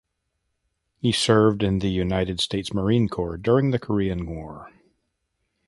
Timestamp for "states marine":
2.39-3.07